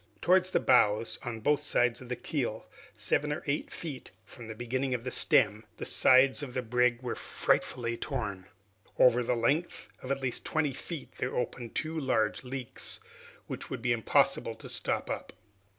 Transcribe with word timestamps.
Towards 0.19 0.49
the 0.49 0.59
bows, 0.59 1.19
on 1.21 1.41
both 1.41 1.63
sides 1.63 2.01
of 2.01 2.09
the 2.09 2.15
keel, 2.15 2.65
seven 2.97 3.31
or 3.31 3.43
eight 3.45 3.69
feet 3.69 4.09
from 4.25 4.47
the 4.47 4.55
beginning 4.55 4.95
of 4.95 5.03
the 5.03 5.11
stem, 5.11 5.63
the 5.77 5.85
sides 5.85 6.41
of 6.41 6.55
the 6.55 6.63
brig 6.63 7.03
were 7.03 7.13
frightfully 7.13 7.97
torn. 7.97 8.47
Over 8.97 9.19
a 9.19 9.35
length 9.35 9.89
of 10.01 10.09
at 10.09 10.19
least 10.23 10.43
twenty 10.43 10.73
feet 10.73 11.11
there 11.19 11.35
opened 11.35 11.75
two 11.75 11.99
large 11.99 12.43
leaks, 12.43 12.99
which 13.45 13.69
would 13.69 13.83
be 13.83 13.93
impossible 13.93 14.55
to 14.55 14.69
stop 14.71 15.07
up. 15.07 15.33